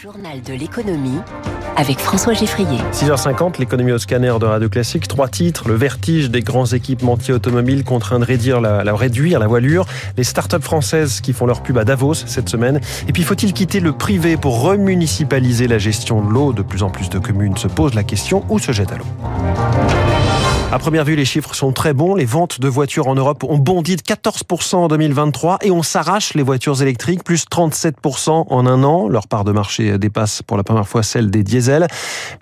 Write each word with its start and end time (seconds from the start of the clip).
journal 0.00 0.40
de 0.40 0.54
l'économie 0.54 1.18
avec 1.76 1.98
François 1.98 2.32
Geffrier. 2.32 2.78
6h50, 2.92 3.58
l'économie 3.58 3.92
au 3.92 3.98
scanner 3.98 4.32
de 4.40 4.46
Radio 4.46 4.70
Classique. 4.70 5.06
Trois 5.06 5.28
titres. 5.28 5.68
Le 5.68 5.74
vertige 5.74 6.30
des 6.30 6.40
grands 6.40 6.64
équipementiers 6.64 7.34
automobiles 7.34 7.84
contraints 7.84 8.18
de 8.18 8.24
réduire 8.24 8.62
la, 8.62 8.82
la, 8.82 8.94
réduire 8.94 9.38
la 9.38 9.46
voilure. 9.46 9.84
Les 10.16 10.24
startups 10.24 10.62
françaises 10.62 11.20
qui 11.20 11.34
font 11.34 11.44
leur 11.44 11.62
pub 11.62 11.76
à 11.76 11.84
Davos 11.84 12.14
cette 12.14 12.48
semaine. 12.48 12.80
Et 13.08 13.12
puis, 13.12 13.24
faut-il 13.24 13.52
quitter 13.52 13.80
le 13.80 13.92
privé 13.92 14.38
pour 14.38 14.62
remunicipaliser 14.62 15.68
la 15.68 15.76
gestion 15.76 16.22
de 16.22 16.30
l'eau? 16.30 16.54
De 16.54 16.62
plus 16.62 16.82
en 16.82 16.88
plus 16.88 17.10
de 17.10 17.18
communes 17.18 17.58
se 17.58 17.68
posent 17.68 17.94
la 17.94 18.04
question 18.04 18.44
où 18.48 18.58
se 18.58 18.72
jette 18.72 18.92
à 18.92 18.96
l'eau? 18.96 19.99
À 20.72 20.78
première 20.78 21.04
vue, 21.04 21.16
les 21.16 21.24
chiffres 21.24 21.52
sont 21.54 21.72
très 21.72 21.92
bons. 21.94 22.14
Les 22.14 22.24
ventes 22.24 22.60
de 22.60 22.68
voitures 22.68 23.08
en 23.08 23.16
Europe 23.16 23.42
ont 23.42 23.58
bondi 23.58 23.96
de 23.96 24.02
14% 24.02 24.76
en 24.76 24.88
2023 24.88 25.58
et 25.62 25.72
on 25.72 25.82
s'arrache 25.82 26.34
les 26.34 26.44
voitures 26.44 26.80
électriques, 26.80 27.24
plus 27.24 27.44
37% 27.50 28.46
en 28.48 28.66
un 28.66 28.84
an. 28.84 29.08
Leur 29.08 29.26
part 29.26 29.42
de 29.42 29.50
marché 29.50 29.98
dépasse 29.98 30.42
pour 30.42 30.56
la 30.56 30.62
première 30.62 30.86
fois 30.86 31.02
celle 31.02 31.28
des 31.28 31.42
diesels. 31.42 31.88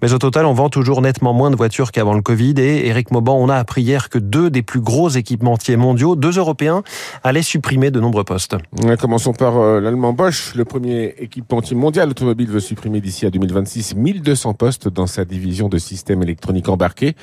Mais 0.03 0.13
au 0.13 0.19
total, 0.19 0.45
on 0.45 0.53
vend 0.53 0.69
toujours 0.69 1.01
nettement 1.01 1.33
moins 1.33 1.51
de 1.51 1.57
voitures 1.57 1.91
qu'avant 1.91 2.13
le 2.13 2.21
Covid. 2.21 2.55
Et 2.59 2.89
Eric 2.89 3.13
Mauban, 3.13 3.35
on 3.35 3.49
a 3.49 3.57
appris 3.57 3.81
hier 3.81 4.11
que 4.11 4.19
deux 4.19 4.51
des 4.51 4.63
plus 4.63 4.81
gros 4.81 5.09
équipementiers 5.09 5.77
mondiaux, 5.77 6.15
deux 6.15 6.37
Européens, 6.37 6.83
allaient 7.25 7.41
supprimer 7.41 7.91
de 7.91 7.99
nombreux 7.99 8.25
postes. 8.25 8.57
Commençons 9.01 9.33
par 9.33 9.57
euh, 9.57 9.81
l'allemand 9.81 10.13
Bosch. 10.13 10.55
Le 10.55 10.67
premier 10.67 11.15
équipementier 11.19 11.77
mondial 11.77 12.11
automobile 12.11 12.51
veut 12.51 12.61
supprimer 12.61 13.01
d'ici 13.01 13.25
à 13.25 13.31
2026 13.31 13.95
1200 13.95 14.53
postes 14.53 14.89
dans 14.89 15.07
sa 15.07 15.25
division 15.25 15.71
de 15.71 15.79
systèmes 15.79 16.23
électroniques 16.23 16.69
embarqués. 16.69 17.17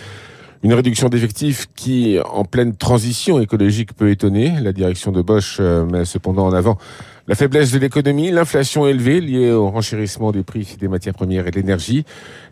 Une 0.65 0.73
réduction 0.73 1.09
d'effectifs 1.09 1.67
qui, 1.75 2.17
en 2.27 2.43
pleine 2.43 2.75
transition 2.75 3.39
écologique, 3.39 3.93
peut 3.93 4.09
étonner. 4.09 4.51
La 4.59 4.73
direction 4.73 5.11
de 5.11 5.21
Bosch 5.21 5.57
euh, 5.59 5.85
met 5.85 6.05
cependant 6.05 6.47
en 6.47 6.53
avant 6.53 6.79
la 7.27 7.33
faiblesse 7.33 7.71
de 7.71 7.79
l'économie, 7.79 8.29
l'inflation 8.29 8.85
élevée 8.85 9.19
liée 9.19 9.51
au 9.51 9.67
renchérissement 9.71 10.31
des 10.31 10.43
prix 10.43 10.77
des 10.79 10.87
matières 10.87 11.15
premières 11.15 11.47
et 11.47 11.51
de 11.51 11.55
l'énergie. 11.55 12.05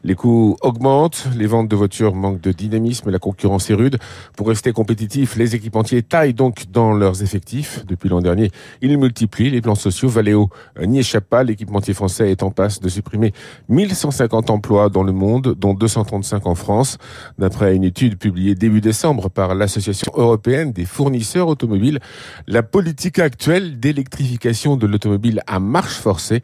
Les 0.03 0.15
coûts 0.15 0.57
augmentent, 0.61 1.27
les 1.37 1.45
ventes 1.45 1.67
de 1.67 1.75
voitures 1.75 2.15
manquent 2.15 2.41
de 2.41 2.51
dynamisme, 2.51 3.11
la 3.11 3.19
concurrence 3.19 3.69
est 3.69 3.75
rude. 3.75 3.99
Pour 4.35 4.47
rester 4.47 4.71
compétitifs, 4.71 5.35
les 5.35 5.53
équipementiers 5.53 6.01
taillent 6.01 6.33
donc 6.33 6.65
dans 6.71 6.91
leurs 6.91 7.21
effectifs. 7.21 7.85
Depuis 7.85 8.09
l'an 8.09 8.19
dernier, 8.19 8.49
ils 8.81 8.97
multiplient 8.97 9.51
les 9.51 9.61
plans 9.61 9.75
sociaux. 9.75 10.09
Valeo 10.09 10.49
n'y 10.81 10.99
échappe 10.99 11.25
pas. 11.25 11.43
L'équipementier 11.43 11.93
français 11.93 12.31
est 12.31 12.41
en 12.41 12.49
passe 12.49 12.79
de 12.79 12.89
supprimer 12.89 13.31
1150 13.69 14.49
emplois 14.49 14.89
dans 14.89 15.03
le 15.03 15.13
monde, 15.13 15.55
dont 15.55 15.75
235 15.75 16.47
en 16.47 16.55
France. 16.55 16.97
D'après 17.37 17.75
une 17.75 17.83
étude 17.83 18.17
publiée 18.17 18.55
début 18.55 18.81
décembre 18.81 19.29
par 19.29 19.53
l'Association 19.53 20.11
européenne 20.15 20.71
des 20.71 20.85
fournisseurs 20.85 21.47
automobiles, 21.47 21.99
la 22.47 22.63
politique 22.63 23.19
actuelle 23.19 23.79
d'électrification 23.79 24.62
de 24.63 24.87
l'automobile 24.87 25.41
à 25.47 25.59
marche 25.59 25.95
forcée 25.95 26.41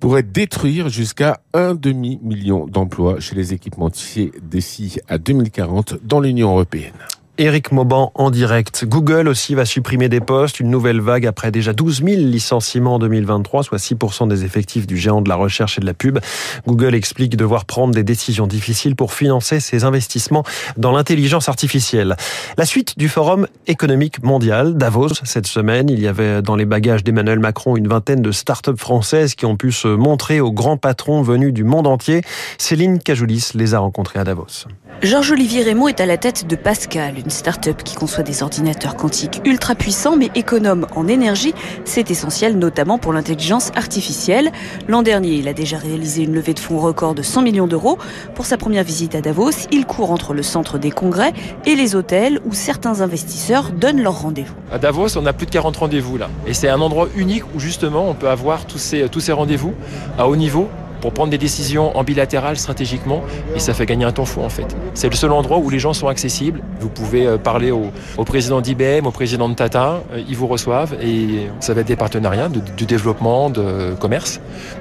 pourrait 0.00 0.22
détruire 0.22 0.88
jusqu'à 0.88 1.40
un 1.54 1.74
demi-million 1.74 2.66
d'emplois 2.66 3.20
chez 3.20 3.34
les 3.34 3.52
équipementiers 3.52 4.32
d'ici 4.42 4.98
à 5.08 5.18
2040 5.18 5.94
dans 6.02 6.20
l'Union 6.20 6.50
européenne. 6.50 6.94
Éric 7.40 7.72
Mauban 7.72 8.12
en 8.16 8.30
direct. 8.30 8.84
Google 8.84 9.26
aussi 9.26 9.54
va 9.54 9.64
supprimer 9.64 10.10
des 10.10 10.20
postes, 10.20 10.60
une 10.60 10.68
nouvelle 10.68 11.00
vague 11.00 11.26
après 11.26 11.50
déjà 11.50 11.72
12 11.72 12.02
000 12.04 12.20
licenciements 12.20 12.96
en 12.96 12.98
2023, 12.98 13.62
soit 13.62 13.78
6% 13.78 14.28
des 14.28 14.44
effectifs 14.44 14.86
du 14.86 14.98
géant 14.98 15.22
de 15.22 15.30
la 15.30 15.36
recherche 15.36 15.78
et 15.78 15.80
de 15.80 15.86
la 15.86 15.94
pub. 15.94 16.18
Google 16.66 16.94
explique 16.94 17.38
devoir 17.38 17.64
prendre 17.64 17.94
des 17.94 18.02
décisions 18.02 18.46
difficiles 18.46 18.94
pour 18.94 19.14
financer 19.14 19.58
ses 19.58 19.84
investissements 19.84 20.44
dans 20.76 20.92
l'intelligence 20.92 21.48
artificielle. 21.48 22.14
La 22.58 22.66
suite 22.66 22.98
du 22.98 23.08
Forum 23.08 23.46
économique 23.66 24.22
mondial, 24.22 24.76
Davos, 24.76 25.14
cette 25.24 25.46
semaine, 25.46 25.88
il 25.88 25.98
y 25.98 26.08
avait 26.08 26.42
dans 26.42 26.56
les 26.56 26.66
bagages 26.66 27.04
d'Emmanuel 27.04 27.38
Macron 27.38 27.74
une 27.74 27.88
vingtaine 27.88 28.20
de 28.20 28.32
start-up 28.32 28.78
françaises 28.78 29.34
qui 29.34 29.46
ont 29.46 29.56
pu 29.56 29.72
se 29.72 29.88
montrer 29.88 30.40
aux 30.40 30.52
grands 30.52 30.76
patrons 30.76 31.22
venus 31.22 31.54
du 31.54 31.64
monde 31.64 31.86
entier. 31.86 32.20
Céline 32.58 32.98
Cajoulis 32.98 33.52
les 33.54 33.72
a 33.72 33.78
rencontrés 33.78 34.18
à 34.18 34.24
Davos. 34.24 34.66
Georges-Olivier 35.00 35.62
Raymond 35.62 35.88
est 35.88 36.00
à 36.00 36.06
la 36.06 36.18
tête 36.18 36.46
de 36.46 36.56
Pascal, 36.56 37.14
start-up 37.30 37.82
qui 37.82 37.94
conçoit 37.94 38.22
des 38.22 38.42
ordinateurs 38.42 38.96
quantiques 38.96 39.40
ultra 39.44 39.74
puissants 39.74 40.16
mais 40.16 40.30
économes 40.34 40.86
en 40.94 41.08
énergie. 41.08 41.54
C'est 41.84 42.10
essentiel 42.10 42.58
notamment 42.58 42.98
pour 42.98 43.12
l'intelligence 43.12 43.70
artificielle. 43.76 44.50
L'an 44.88 45.02
dernier, 45.02 45.34
il 45.34 45.48
a 45.48 45.52
déjà 45.52 45.78
réalisé 45.78 46.24
une 46.24 46.34
levée 46.34 46.54
de 46.54 46.58
fonds 46.58 46.78
record 46.78 47.14
de 47.14 47.22
100 47.22 47.42
millions 47.42 47.66
d'euros. 47.66 47.98
Pour 48.34 48.46
sa 48.46 48.56
première 48.56 48.84
visite 48.84 49.14
à 49.14 49.20
Davos, 49.20 49.50
il 49.70 49.86
court 49.86 50.10
entre 50.10 50.34
le 50.34 50.42
centre 50.42 50.78
des 50.78 50.90
congrès 50.90 51.32
et 51.66 51.74
les 51.74 51.94
hôtels 51.94 52.40
où 52.44 52.52
certains 52.52 53.00
investisseurs 53.00 53.70
donnent 53.72 54.02
leur 54.02 54.22
rendez-vous. 54.22 54.54
À 54.72 54.78
Davos, 54.78 55.16
on 55.16 55.26
a 55.26 55.32
plus 55.32 55.46
de 55.46 55.50
40 55.50 55.76
rendez-vous 55.76 56.18
là. 56.18 56.28
Et 56.46 56.54
c'est 56.54 56.68
un 56.68 56.80
endroit 56.80 57.08
unique 57.16 57.44
où 57.54 57.60
justement 57.60 58.08
on 58.08 58.14
peut 58.14 58.28
avoir 58.28 58.66
tous 58.66 58.78
ces 58.78 59.32
rendez-vous 59.32 59.74
à 60.18 60.28
haut 60.28 60.36
niveau 60.36 60.68
pour 61.00 61.12
prendre 61.12 61.30
des 61.30 61.38
décisions 61.38 61.96
en 61.96 62.04
bilatéral 62.04 62.56
stratégiquement 62.56 63.22
et 63.54 63.58
ça 63.58 63.74
fait 63.74 63.86
gagner 63.86 64.04
un 64.04 64.12
temps 64.12 64.24
fou 64.24 64.40
en 64.42 64.48
fait. 64.48 64.76
C'est 64.94 65.08
le 65.08 65.14
seul 65.14 65.32
endroit 65.32 65.58
où 65.58 65.70
les 65.70 65.78
gens 65.78 65.92
sont 65.92 66.08
accessibles. 66.08 66.62
Vous 66.80 66.88
pouvez 66.88 67.26
euh, 67.26 67.38
parler 67.38 67.70
au, 67.70 67.90
président 68.24 68.60
d'IBM, 68.60 69.06
au 69.06 69.10
président 69.10 69.48
de 69.48 69.54
Tata, 69.54 70.02
euh, 70.12 70.22
ils 70.28 70.36
vous 70.36 70.46
reçoivent 70.46 70.96
et 71.02 71.48
ça 71.60 71.74
va 71.74 71.80
être 71.80 71.86
des 71.86 71.96
partenariats, 71.96 72.48
de, 72.48 72.60
du 72.76 72.86
développement, 72.86 73.50
de 73.50 73.94
commerce 73.98 74.40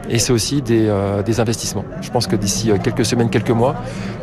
et 0.10 0.20
c'est 0.20 0.34
aussi 0.34 0.62
des, 0.62 0.88
euh, 0.88 1.22
investissements. 1.38 1.86
Je 2.02 2.10
pense 2.10 2.28
que 2.28 2.36
d'ici 2.36 2.72
quelques 2.84 3.06
semaines, 3.06 3.30
quelques 3.30 3.52
mois, 3.52 3.76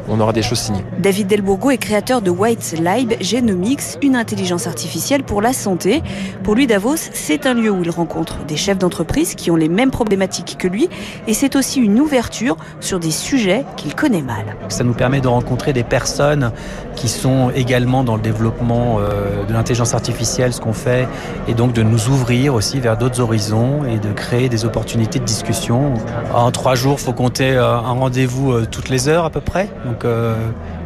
on 0.08 0.20
aura 0.20 0.32
des 0.32 0.42
choses 0.42 0.58
signées. 0.58 0.84
David 0.98 1.28
Delbourgo 1.28 1.70
est 1.70 1.78
créateur 1.78 2.20
de 2.20 2.30
White 2.30 2.74
Lib 2.78 3.14
Genomics, 3.20 3.98
une 4.02 4.16
intelligence 4.16 4.66
artificielle 4.66 5.22
pour 5.22 5.40
la 5.40 5.52
santé. 5.52 6.02
Pour 6.42 6.54
lui, 6.54 6.66
Davos, 6.66 6.96
c'est 6.96 7.46
un 7.46 7.54
lieu 7.54 7.70
où 7.70 7.82
il 7.82 7.90
rencontre 7.90 8.44
des 8.44 8.56
chefs 8.56 8.78
d'entreprise 8.78 9.34
qui 9.34 9.50
ont 9.50 9.56
les 9.56 9.68
mêmes 9.68 9.90
problématiques 9.90 10.56
que 10.58 10.68
lui 10.68 10.88
et 11.26 11.34
c'est 11.34 11.56
aussi 11.56 11.80
une 11.80 11.85
ouverture 12.00 12.56
sur 12.80 12.98
des 12.98 13.10
sujets 13.10 13.64
qu'il 13.76 13.94
connaît 13.94 14.22
mal. 14.22 14.56
Ça 14.68 14.84
nous 14.84 14.94
permet 14.94 15.20
de 15.20 15.28
rencontrer 15.28 15.72
des 15.72 15.84
personnes 15.84 16.52
qui 16.94 17.08
sont 17.08 17.50
également 17.54 18.04
dans 18.04 18.16
le 18.16 18.22
développement 18.22 18.98
euh, 18.98 19.44
de 19.44 19.52
l'intelligence 19.52 19.94
artificielle, 19.94 20.52
ce 20.52 20.60
qu'on 20.60 20.72
fait, 20.72 21.08
et 21.48 21.54
donc 21.54 21.72
de 21.72 21.82
nous 21.82 22.08
ouvrir 22.08 22.54
aussi 22.54 22.80
vers 22.80 22.96
d'autres 22.96 23.20
horizons 23.20 23.84
et 23.84 23.98
de 23.98 24.12
créer 24.12 24.48
des 24.48 24.64
opportunités 24.64 25.18
de 25.18 25.24
discussion. 25.24 25.94
En 26.34 26.50
trois 26.50 26.74
jours, 26.74 27.00
faut 27.00 27.12
compter 27.12 27.52
euh, 27.52 27.76
un 27.76 27.92
rendez-vous 27.92 28.52
euh, 28.52 28.66
toutes 28.70 28.88
les 28.88 29.08
heures 29.08 29.24
à 29.24 29.30
peu 29.30 29.40
près. 29.40 29.68
Donc 29.84 30.04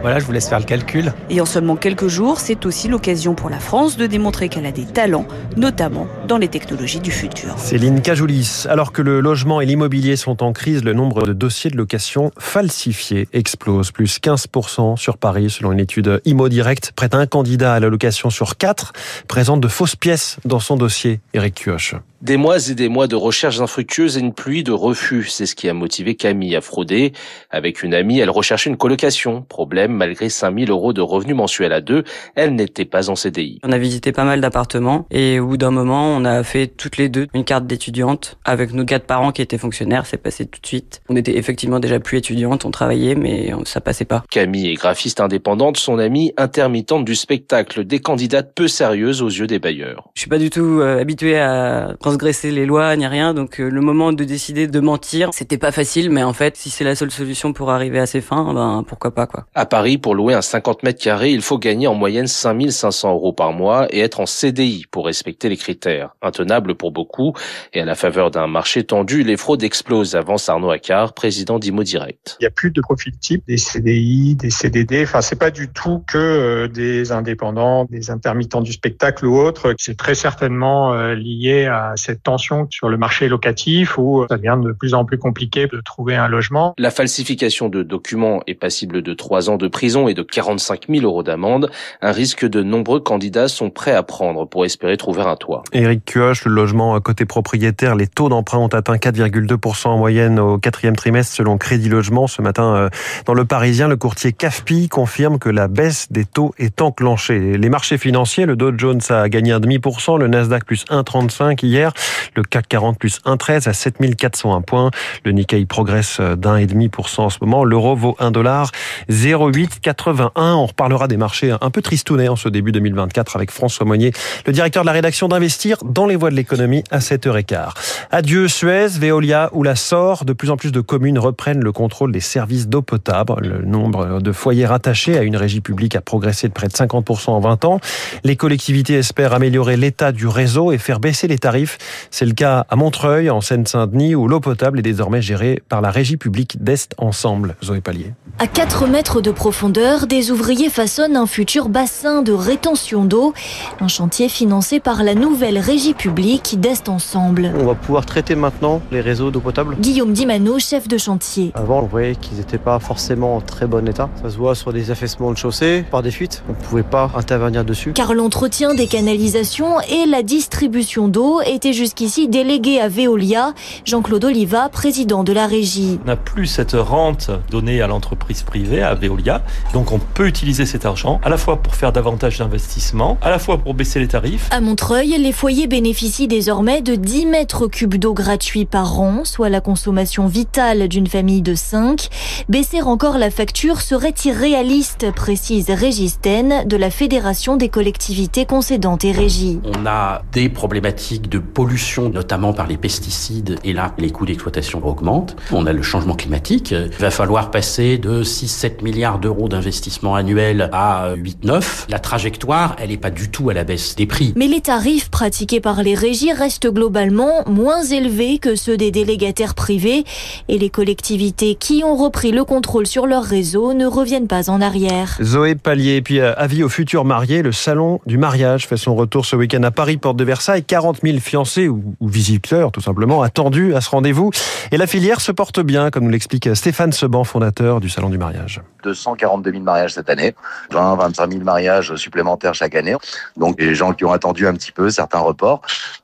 voilà, 0.00 0.18
je 0.18 0.24
vous 0.24 0.32
laisse 0.32 0.48
faire 0.48 0.58
le 0.58 0.64
calcul. 0.64 1.12
Et 1.28 1.40
en 1.40 1.46
seulement 1.46 1.76
quelques 1.76 2.08
jours, 2.08 2.40
c'est 2.40 2.66
aussi 2.66 2.88
l'occasion 2.88 3.34
pour 3.34 3.50
la 3.50 3.58
France 3.58 3.96
de 3.96 4.06
démontrer 4.06 4.48
qu'elle 4.48 4.66
a 4.66 4.72
des 4.72 4.84
talents, 4.84 5.26
notamment 5.56 6.06
dans 6.26 6.38
les 6.38 6.48
technologies 6.48 7.00
du 7.00 7.10
futur. 7.10 7.58
Céline 7.58 8.00
Cajoulis, 8.00 8.64
alors 8.68 8.92
que 8.92 9.02
le 9.02 9.20
logement 9.20 9.60
et 9.60 9.66
l'immobilier 9.66 10.16
sont 10.16 10.42
en 10.42 10.52
crise, 10.52 10.84
le 10.84 10.92
nombre 10.92 11.26
de 11.26 11.32
dossiers 11.32 11.70
de 11.70 11.76
location 11.76 12.30
falsifiés 12.38 13.28
explose, 13.32 13.92
plus 13.92 14.18
15% 14.20 14.96
sur 14.96 15.18
Paris, 15.18 15.50
selon 15.50 15.72
une 15.72 15.80
étude 15.80 16.20
Imo 16.24 16.48
Direct. 16.48 16.92
Près 16.96 17.08
d'un 17.08 17.26
candidat 17.26 17.74
à 17.74 17.80
la 17.80 17.88
location 17.88 18.30
sur 18.30 18.56
quatre 18.56 18.92
présente 19.28 19.60
de 19.60 19.68
fausses 19.68 19.96
pièces 19.96 20.38
dans 20.44 20.60
son 20.60 20.76
dossier. 20.76 21.20
Eric 21.34 21.54
Kioche. 21.54 21.94
Des 22.22 22.36
mois 22.36 22.68
et 22.68 22.74
des 22.74 22.90
mois 22.90 23.06
de 23.06 23.16
recherches 23.16 23.60
infructueuses 23.60 24.18
et 24.18 24.20
une 24.20 24.34
pluie 24.34 24.62
de 24.62 24.72
refus, 24.72 25.24
c'est 25.30 25.46
ce 25.46 25.54
qui 25.54 25.70
a 25.70 25.72
motivé 25.72 26.16
Camille 26.16 26.54
à 26.54 26.60
frauder. 26.60 27.14
Avec 27.48 27.82
une 27.82 27.94
amie, 27.94 28.18
elle 28.18 28.28
recherchait 28.28 28.68
une 28.68 28.76
colocation. 28.76 29.40
Problème, 29.40 29.92
malgré 29.92 30.28
5000 30.28 30.68
euros 30.68 30.92
de 30.92 31.00
revenus 31.00 31.34
mensuels 31.34 31.72
à 31.72 31.80
deux, 31.80 32.04
elle 32.34 32.54
n'était 32.54 32.84
pas 32.84 33.08
en 33.08 33.16
CDI. 33.16 33.58
On 33.62 33.72
a 33.72 33.78
visité 33.78 34.12
pas 34.12 34.24
mal 34.24 34.42
d'appartements 34.42 35.06
et 35.10 35.40
au 35.40 35.46
bout 35.46 35.56
d'un 35.56 35.70
moment, 35.70 36.14
on 36.14 36.26
a 36.26 36.42
fait 36.42 36.66
toutes 36.66 36.98
les 36.98 37.08
deux 37.08 37.26
une 37.32 37.44
carte 37.44 37.66
d'étudiante 37.66 38.36
avec 38.44 38.74
nos 38.74 38.84
quatre 38.84 39.06
parents 39.06 39.32
qui 39.32 39.40
étaient 39.40 39.56
fonctionnaires. 39.56 40.04
C'est 40.04 40.18
passé 40.18 40.44
tout 40.44 40.60
de 40.60 40.66
suite. 40.66 41.00
On 41.08 41.16
était 41.16 41.38
effectivement 41.38 41.80
déjà 41.80 42.00
plus 42.00 42.18
étudiantes, 42.18 42.66
on 42.66 42.70
travaillait, 42.70 43.14
mais 43.14 43.50
ça 43.64 43.80
passait 43.80 44.04
pas. 44.04 44.24
Camille 44.30 44.68
est 44.68 44.74
graphiste 44.74 45.20
indépendante, 45.20 45.78
son 45.78 45.98
amie 45.98 46.34
intermittente 46.36 47.06
du 47.06 47.14
spectacle, 47.14 47.86
des 47.86 48.00
candidates 48.00 48.54
peu 48.54 48.68
sérieuses 48.68 49.22
aux 49.22 49.28
yeux 49.28 49.46
des 49.46 49.58
bailleurs. 49.58 50.10
Je 50.12 50.20
suis 50.20 50.28
pas 50.28 50.38
du 50.38 50.50
tout 50.50 50.80
euh, 50.80 51.00
habituée 51.00 51.38
à 51.38 51.94
transgresser 52.10 52.50
les 52.50 52.66
lois 52.66 52.96
ni 52.96 53.06
rien, 53.06 53.34
donc 53.34 53.60
euh, 53.60 53.68
le 53.68 53.80
moment 53.80 54.12
de 54.12 54.24
décider 54.24 54.66
de 54.66 54.80
mentir, 54.80 55.30
c'était 55.32 55.58
pas 55.58 55.70
facile, 55.70 56.10
mais 56.10 56.24
en 56.24 56.32
fait, 56.32 56.56
si 56.56 56.68
c'est 56.68 56.82
la 56.82 56.96
seule 56.96 57.12
solution 57.12 57.52
pour 57.52 57.70
arriver 57.70 58.00
à 58.00 58.06
ses 58.06 58.20
fins, 58.20 58.52
ben 58.52 58.84
pourquoi 58.84 59.14
pas 59.14 59.28
quoi. 59.28 59.46
À 59.54 59.64
Paris, 59.64 59.96
pour 59.96 60.16
louer 60.16 60.34
un 60.34 60.42
50 60.42 60.82
mètres 60.82 61.00
carrés, 61.00 61.30
il 61.30 61.40
faut 61.40 61.56
gagner 61.56 61.86
en 61.86 61.94
moyenne 61.94 62.26
5500 62.26 63.12
euros 63.12 63.32
par 63.32 63.52
mois 63.52 63.86
et 63.90 64.00
être 64.00 64.18
en 64.18 64.26
CDI 64.26 64.86
pour 64.90 65.06
respecter 65.06 65.48
les 65.48 65.56
critères. 65.56 66.16
Intenable 66.20 66.74
pour 66.74 66.90
beaucoup, 66.90 67.32
et 67.72 67.80
à 67.80 67.84
la 67.84 67.94
faveur 67.94 68.32
d'un 68.32 68.48
marché 68.48 68.82
tendu, 68.82 69.22
les 69.22 69.36
fraudes 69.36 69.62
explosent, 69.62 70.16
avance 70.16 70.48
Arnaud 70.48 70.70
Accard, 70.70 71.12
président 71.12 71.60
d'Imo 71.60 71.84
Direct. 71.84 72.38
Il 72.40 72.42
n'y 72.42 72.48
a 72.48 72.50
plus 72.50 72.72
de 72.72 72.80
profil 72.80 73.16
type, 73.20 73.44
des 73.46 73.56
CDI, 73.56 74.34
des 74.34 74.50
CDD, 74.50 75.04
enfin 75.04 75.20
c'est 75.20 75.38
pas 75.38 75.52
du 75.52 75.68
tout 75.68 76.02
que 76.08 76.18
euh, 76.18 76.66
des 76.66 77.12
indépendants, 77.12 77.84
des 77.84 78.10
intermittents 78.10 78.62
du 78.62 78.72
spectacle 78.72 79.26
ou 79.26 79.38
autres, 79.38 79.76
c'est 79.78 79.96
très 79.96 80.16
certainement 80.16 80.92
lié 81.14 81.66
à 81.66 81.94
cette 82.00 82.22
tension 82.22 82.66
sur 82.70 82.88
le 82.88 82.96
marché 82.96 83.28
locatif 83.28 83.98
où 83.98 84.26
ça 84.28 84.36
devient 84.36 84.58
de 84.62 84.72
plus 84.72 84.94
en 84.94 85.04
plus 85.04 85.18
compliqué 85.18 85.66
de 85.66 85.80
trouver 85.80 86.16
un 86.16 86.28
logement. 86.28 86.74
La 86.78 86.90
falsification 86.90 87.68
de 87.68 87.82
documents 87.82 88.42
est 88.46 88.54
passible 88.54 89.02
de 89.02 89.14
3 89.14 89.50
ans 89.50 89.56
de 89.56 89.68
prison 89.68 90.08
et 90.08 90.14
de 90.14 90.22
45 90.22 90.86
000 90.88 91.04
euros 91.04 91.22
d'amende, 91.22 91.70
un 92.02 92.12
risque 92.12 92.46
de 92.46 92.62
nombreux 92.62 93.00
candidats 93.00 93.48
sont 93.48 93.70
prêts 93.70 93.94
à 93.94 94.02
prendre 94.02 94.46
pour 94.46 94.64
espérer 94.64 94.96
trouver 94.96 95.22
un 95.22 95.36
toit. 95.36 95.62
Éric 95.72 96.04
Cuoche, 96.04 96.44
le 96.44 96.52
logement 96.52 96.94
à 96.94 97.00
côté 97.00 97.24
propriétaire, 97.24 97.94
les 97.94 98.06
taux 98.06 98.28
d'emprunt 98.28 98.58
ont 98.58 98.68
atteint 98.68 98.96
4,2% 98.96 99.88
en 99.88 99.98
moyenne 99.98 100.38
au 100.38 100.58
quatrième 100.58 100.96
trimestre 100.96 101.34
selon 101.34 101.58
Crédit 101.58 101.88
Logement. 101.88 102.26
Ce 102.26 102.42
matin, 102.42 102.74
euh, 102.74 102.88
dans 103.26 103.34
le 103.34 103.44
Parisien, 103.44 103.88
le 103.88 103.96
courtier 103.96 104.32
CAFPI 104.32 104.88
confirme 104.88 105.38
que 105.38 105.48
la 105.48 105.68
baisse 105.68 106.10
des 106.10 106.24
taux 106.24 106.54
est 106.58 106.80
enclenchée. 106.80 107.56
Les 107.56 107.68
marchés 107.68 107.98
financiers, 107.98 108.46
le 108.46 108.56
Dow 108.56 108.72
Jones 108.76 109.00
a 109.10 109.28
gagné 109.28 109.52
1,5%, 109.52 110.18
le 110.18 110.28
Nasdaq 110.28 110.64
plus 110.64 110.84
1,35 110.86 111.64
hier, 111.64 111.89
le 112.34 112.42
CAC 112.42 112.68
40 112.68 112.98
plus 112.98 113.20
1,13 113.24 113.68
à 113.68 113.72
7401 113.72 114.60
points. 114.62 114.90
Le 115.24 115.32
Nikkei 115.32 115.64
progresse 115.66 116.20
d'un 116.20 116.56
et 116.56 116.66
demi 116.66 116.88
pour 116.88 117.08
cent 117.08 117.24
en 117.26 117.30
ce 117.30 117.38
moment. 117.40 117.64
L'euro 117.64 117.94
vaut 117.96 118.16
1 118.18 118.30
dollar 118.30 118.70
0,881. 119.08 120.30
On 120.36 120.66
reparlera 120.66 121.08
des 121.08 121.16
marchés 121.16 121.54
un 121.60 121.70
peu 121.70 121.82
tristounets 121.82 122.28
en 122.28 122.36
ce 122.36 122.48
début 122.48 122.72
2024 122.72 123.36
avec 123.36 123.50
François 123.50 123.86
Monnier, 123.86 124.12
le 124.46 124.52
directeur 124.52 124.82
de 124.82 124.86
la 124.86 124.92
rédaction 124.92 125.28
d'Investir 125.28 125.78
dans 125.84 126.06
les 126.06 126.16
voies 126.16 126.30
de 126.30 126.36
l'économie 126.36 126.84
à 126.90 126.98
7h15. 126.98 127.70
Adieu 128.10 128.48
Suez, 128.48 128.88
Veolia 128.88 129.50
ou 129.52 129.62
la 129.62 129.76
SOR. 129.76 130.24
De 130.24 130.32
plus 130.32 130.50
en 130.50 130.56
plus 130.56 130.72
de 130.72 130.80
communes 130.80 131.18
reprennent 131.18 131.62
le 131.62 131.72
contrôle 131.72 132.12
des 132.12 132.20
services 132.20 132.68
d'eau 132.68 132.82
potable. 132.82 133.40
Le 133.40 133.64
nombre 133.64 134.20
de 134.20 134.32
foyers 134.32 134.66
rattachés 134.66 135.18
à 135.18 135.22
une 135.22 135.36
régie 135.36 135.60
publique 135.60 135.96
a 135.96 136.00
progressé 136.00 136.48
de 136.48 136.52
près 136.52 136.68
de 136.68 136.72
50% 136.72 137.30
en 137.30 137.40
20 137.40 137.64
ans. 137.64 137.80
Les 138.24 138.36
collectivités 138.36 138.94
espèrent 138.94 139.32
améliorer 139.32 139.76
l'état 139.76 140.12
du 140.12 140.26
réseau 140.26 140.72
et 140.72 140.78
faire 140.78 141.00
baisser 141.00 141.28
les 141.28 141.38
tarifs. 141.38 141.78
C'est 142.10 142.26
le 142.26 142.32
cas 142.32 142.66
à 142.68 142.76
Montreuil, 142.76 143.30
en 143.30 143.40
Seine-Saint-Denis, 143.40 144.14
où 144.14 144.28
l'eau 144.28 144.40
potable 144.40 144.78
est 144.78 144.82
désormais 144.82 145.22
gérée 145.22 145.62
par 145.68 145.80
la 145.80 145.90
régie 145.90 146.16
publique 146.16 146.62
d'Est 146.62 146.94
Ensemble. 146.98 147.56
Zoé 147.64 147.80
Pallier. 147.80 148.12
À 148.38 148.46
4 148.46 148.86
mètres 148.86 149.20
de 149.20 149.30
profondeur, 149.30 150.06
des 150.06 150.30
ouvriers 150.30 150.70
façonnent 150.70 151.16
un 151.16 151.26
futur 151.26 151.68
bassin 151.68 152.22
de 152.22 152.32
rétention 152.32 153.04
d'eau. 153.04 153.34
Un 153.80 153.88
chantier 153.88 154.28
financé 154.28 154.80
par 154.80 155.02
la 155.02 155.14
nouvelle 155.14 155.58
régie 155.58 155.94
publique 155.94 156.58
d'Est 156.58 156.88
Ensemble. 156.88 157.52
On 157.56 157.64
va 157.64 157.74
pouvoir 157.74 158.06
traiter 158.06 158.34
maintenant 158.34 158.80
les 158.90 159.00
réseaux 159.00 159.30
d'eau 159.30 159.40
potable. 159.40 159.76
Guillaume 159.80 160.12
Dimano, 160.12 160.58
chef 160.58 160.88
de 160.88 160.98
chantier. 160.98 161.52
Avant, 161.54 161.80
on 161.80 161.86
voyait 161.86 162.14
qu'ils 162.14 162.38
n'étaient 162.38 162.58
pas 162.58 162.78
forcément 162.78 163.36
en 163.36 163.40
très 163.40 163.66
bon 163.66 163.86
état. 163.88 164.08
Ça 164.22 164.30
se 164.30 164.36
voit 164.36 164.54
sur 164.54 164.72
des 164.72 164.90
affaissements 164.90 165.32
de 165.32 165.36
chaussée, 165.36 165.84
par 165.90 166.02
des 166.02 166.10
fuites. 166.10 166.42
On 166.48 166.52
ne 166.52 166.56
pouvait 166.56 166.82
pas 166.82 167.10
intervenir 167.14 167.64
dessus. 167.64 167.92
Car 167.92 168.14
l'entretien 168.14 168.74
des 168.74 168.86
canalisations 168.86 169.80
et 169.80 170.06
la 170.06 170.22
distribution 170.22 171.08
d'eau 171.08 171.40
étaient 171.42 171.69
jusqu'ici 171.72 172.28
délégués 172.28 172.80
à 172.80 172.88
Veolia. 172.88 173.54
Jean-Claude 173.84 174.24
Oliva, 174.24 174.68
président 174.68 175.24
de 175.24 175.32
la 175.32 175.46
régie. 175.46 175.98
On 176.04 176.06
n'a 176.06 176.16
plus 176.16 176.46
cette 176.46 176.72
rente 176.72 177.30
donnée 177.50 177.82
à 177.82 177.86
l'entreprise 177.86 178.42
privée, 178.42 178.82
à 178.82 178.94
Veolia. 178.94 179.42
Donc 179.72 179.92
on 179.92 179.98
peut 179.98 180.26
utiliser 180.26 180.66
cet 180.66 180.86
argent 180.86 181.20
à 181.22 181.28
la 181.28 181.36
fois 181.36 181.62
pour 181.62 181.74
faire 181.74 181.92
davantage 181.92 182.38
d'investissements, 182.38 183.18
à 183.22 183.30
la 183.30 183.38
fois 183.38 183.58
pour 183.58 183.74
baisser 183.74 184.00
les 184.00 184.08
tarifs. 184.08 184.48
À 184.50 184.60
Montreuil, 184.60 185.16
les 185.18 185.32
foyers 185.32 185.66
bénéficient 185.66 186.28
désormais 186.28 186.82
de 186.82 186.94
10 186.94 187.26
mètres 187.26 187.66
cubes 187.66 187.96
d'eau 187.96 188.14
gratuits 188.14 188.64
par 188.64 189.00
an, 189.00 189.24
soit 189.24 189.48
la 189.48 189.60
consommation 189.60 190.26
vitale 190.26 190.88
d'une 190.88 191.06
famille 191.06 191.42
de 191.42 191.54
5. 191.54 192.08
Baisser 192.48 192.82
encore 192.82 193.18
la 193.18 193.30
facture 193.30 193.80
serait 193.80 194.14
irréaliste, 194.24 195.10
précise 195.12 195.70
Régistène 195.70 196.66
de 196.66 196.76
la 196.76 196.90
Fédération 196.90 197.56
des 197.56 197.68
collectivités 197.68 198.46
concédantes 198.46 199.04
et 199.04 199.12
régies. 199.12 199.60
On 199.64 199.86
a 199.86 200.22
des 200.32 200.48
problématiques 200.48 201.28
de 201.28 201.38
pollution, 201.50 202.08
notamment 202.08 202.52
par 202.52 202.66
les 202.66 202.76
pesticides, 202.76 203.58
et 203.64 203.72
là, 203.72 203.94
les 203.98 204.10
coûts 204.10 204.26
d'exploitation 204.26 204.86
augmentent. 204.86 205.36
On 205.52 205.66
a 205.66 205.72
le 205.72 205.82
changement 205.82 206.14
climatique. 206.14 206.70
Il 206.70 206.98
va 206.98 207.10
falloir 207.10 207.50
passer 207.50 207.98
de 207.98 208.22
6-7 208.22 208.82
milliards 208.82 209.18
d'euros 209.18 209.48
d'investissement 209.48 210.14
annuel 210.14 210.70
à 210.72 211.14
8-9. 211.16 211.86
La 211.88 211.98
trajectoire, 211.98 212.76
elle 212.78 212.90
n'est 212.90 212.96
pas 212.96 213.10
du 213.10 213.30
tout 213.30 213.50
à 213.50 213.54
la 213.54 213.64
baisse 213.64 213.96
des 213.96 214.06
prix. 214.06 214.32
Mais 214.36 214.46
les 214.46 214.60
tarifs 214.60 215.10
pratiqués 215.10 215.60
par 215.60 215.82
les 215.82 215.94
régies 215.94 216.32
restent 216.32 216.68
globalement 216.72 217.44
moins 217.46 217.82
élevés 217.82 218.38
que 218.38 218.54
ceux 218.54 218.76
des 218.76 218.90
délégataires 218.90 219.54
privés 219.54 220.04
et 220.48 220.58
les 220.58 220.70
collectivités 220.70 221.56
qui 221.56 221.82
ont 221.84 221.96
repris 221.96 222.32
le 222.32 222.44
contrôle 222.44 222.86
sur 222.86 223.06
leur 223.06 223.24
réseau 223.24 223.74
ne 223.74 223.86
reviennent 223.86 224.28
pas 224.28 224.50
en 224.50 224.60
arrière. 224.60 225.18
Zoé 225.22 225.56
Pallier, 225.56 225.96
et 225.96 226.02
puis 226.02 226.20
avis 226.20 226.62
aux 226.62 226.68
futurs 226.68 227.04
mariés, 227.04 227.42
le 227.42 227.52
salon 227.52 228.00
du 228.06 228.18
mariage 228.18 228.66
fait 228.66 228.76
son 228.76 228.94
retour 228.94 229.26
ce 229.26 229.36
week-end 229.36 229.62
à 229.62 229.70
Paris, 229.70 229.96
porte 229.96 230.16
de 230.16 230.24
Versailles. 230.24 230.62
40 230.62 231.00
000 231.02 231.18
fiancés 231.18 231.39
ou, 231.68 231.94
ou 232.00 232.08
visiteurs, 232.08 232.72
tout 232.72 232.80
simplement, 232.80 233.22
attendus 233.22 233.74
à 233.74 233.80
ce 233.80 233.90
rendez-vous. 233.90 234.30
Et 234.72 234.76
la 234.76 234.86
filière 234.86 235.20
se 235.20 235.32
porte 235.32 235.60
bien, 235.60 235.90
comme 235.90 236.04
nous 236.04 236.10
l'explique 236.10 236.54
Stéphane 236.54 236.92
Seban, 236.92 237.24
fondateur 237.24 237.80
du 237.80 237.88
salon 237.88 238.08
du 238.08 238.18
mariage. 238.18 238.60
242 238.84 239.50
000 239.50 239.62
mariages 239.62 239.94
cette 239.94 240.08
année, 240.10 240.34
20 240.72 240.96
25 240.96 241.32
000 241.32 241.44
mariages 241.44 241.94
supplémentaires 241.96 242.54
chaque 242.54 242.74
année. 242.74 242.94
Donc 243.36 243.60
les 243.60 243.74
gens 243.74 243.92
qui 243.92 244.04
ont 244.04 244.12
attendu 244.12 244.46
un 244.46 244.54
petit 244.54 244.72
peu 244.72 244.90
certains 244.90 245.18
reports. 245.18 245.62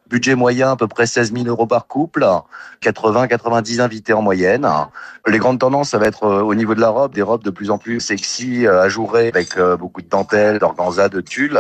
Budget 0.09 0.37
moyen 0.37 0.73
à 0.73 0.77
peu 0.77 0.87
près 0.87 1.07
16 1.07 1.33
000 1.33 1.47
euros 1.47 1.67
par 1.67 1.87
couple, 1.87 2.25
80-90 2.83 3.81
invités 3.81 4.13
en 4.13 4.23
moyenne. 4.23 4.69
Les 5.27 5.39
grandes 5.39 5.59
tendances, 5.59 5.91
ça 5.91 5.99
va 5.99 6.07
être 6.07 6.27
au 6.27 6.55
niveau 6.55 6.77
de 6.77 6.81
la 6.81 6.91
robe, 6.91 7.13
des 7.13 7.23
robes 7.23 7.43
de 7.43 7.51
plus 7.51 7.71
en 7.71 7.79
plus 7.79 7.99
sexy, 7.99 8.67
ajourées, 8.69 9.29
avec 9.29 9.59
beaucoup 9.79 10.03
de 10.03 10.09
dentelles, 10.09 10.61
d'organza, 10.61 11.09
de 11.09 11.21
tulle, 11.21 11.59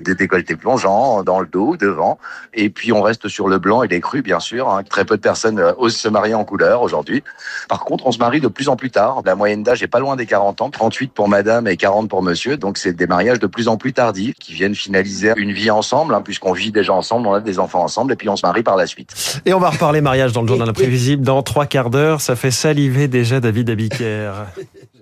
des 0.00 0.16
décolletés 0.16 0.56
plongeants 0.56 1.22
dans 1.22 1.38
le 1.38 1.46
dos, 1.46 1.76
devant. 1.76 2.18
Et 2.52 2.70
puis 2.70 2.92
on 2.92 3.02
reste 3.02 3.28
sur 3.28 3.48
le 3.48 3.58
blanc 3.58 3.84
et 3.84 3.88
les 3.88 4.00
crus, 4.00 4.24
bien 4.24 4.40
sûr. 4.40 4.68
Hein. 4.68 4.82
Très 4.82 5.04
peu 5.04 5.16
de 5.16 5.22
personnes 5.22 5.60
osent 5.78 5.96
se 5.96 6.08
marier 6.08 6.34
en 6.34 6.44
couleur 6.44 6.82
aujourd'hui. 6.82 7.22
Par 7.68 7.84
contre, 7.84 8.06
on 8.06 8.12
se 8.12 8.18
marie 8.18 8.40
de 8.40 8.48
plus 8.48 8.68
en 8.68 8.74
plus 8.74 8.90
tard. 8.90 9.22
La 9.24 9.36
moyenne 9.36 9.62
d'âge 9.62 9.84
est 9.84 9.88
pas 9.88 10.00
loin 10.00 10.16
des 10.16 10.26
40 10.26 10.62
ans, 10.62 10.70
38 10.70 11.12
pour 11.12 11.28
madame 11.28 11.68
et 11.68 11.76
40 11.76 12.10
pour 12.10 12.22
monsieur. 12.22 12.56
Donc 12.56 12.78
c'est 12.78 12.92
des 12.92 13.06
mariages 13.06 13.38
de 13.38 13.46
plus 13.46 13.68
en 13.68 13.76
plus 13.76 13.92
tardifs 13.92 14.34
qui 14.34 14.52
viennent 14.52 14.74
finaliser 14.74 15.32
une 15.36 15.52
vie 15.52 15.70
ensemble, 15.70 16.14
hein, 16.14 16.22
puisqu'on 16.22 16.52
vit 16.52 16.72
déjà 16.72 16.92
ensemble, 16.92 17.28
on 17.28 17.34
a 17.34 17.40
des 17.40 17.60
enfants 17.60 17.83
ensemble 17.84 18.12
et 18.12 18.16
puis 18.16 18.28
on 18.28 18.36
se 18.36 18.44
marie 18.46 18.62
par 18.62 18.76
la 18.76 18.86
suite. 18.86 19.40
Et 19.46 19.54
on 19.54 19.60
va 19.60 19.70
reparler 19.70 20.00
mariage 20.00 20.32
dans 20.32 20.42
le 20.42 20.48
journal 20.48 20.68
imprévisible 20.68 21.22
dans 21.22 21.42
trois 21.42 21.66
quarts 21.66 21.90
d'heure. 21.90 22.20
Ça 22.20 22.36
fait 22.36 22.50
saliver 22.50 23.08
déjà 23.08 23.40
David 23.40 23.70
Abiker. 23.70 24.32